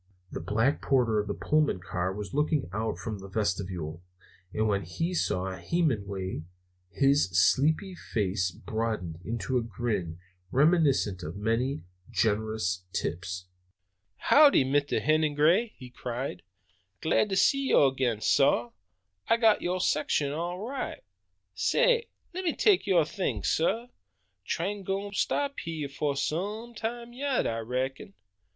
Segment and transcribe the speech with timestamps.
[0.31, 4.01] The black porter of the Pullman car was looking out from the vestibule,
[4.51, 6.41] and when he saw Hemenway
[6.89, 10.17] his sleepy face broadened into a grin
[10.49, 13.45] reminiscent of many generous tips.
[14.17, 14.99] "Howdy, Mr.
[14.99, 16.41] Hennigray," he cried;
[17.01, 18.71] "glad to see yo' ag'in, sah!
[19.27, 21.03] I got yo' section all right,
[21.53, 21.99] sah!
[22.33, 23.85] Lemme take yo' things, sah!
[24.47, 28.15] Train gwine to stop hy'eh fo' some time yet, I reckon."